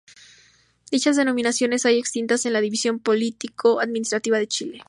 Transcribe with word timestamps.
Dichas 0.89 1.15
denominaciones 1.17 1.85
hoy 1.85 1.99
extintas 1.99 2.47
en 2.47 2.53
la 2.53 2.61
división 2.61 2.97
político 2.99 3.79
administrativa 3.81 4.39
de 4.39 4.47
Chile. 4.47 4.79